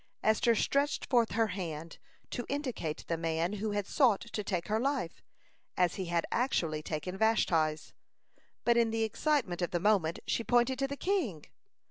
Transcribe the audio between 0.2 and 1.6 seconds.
(178) Esther stretched forth her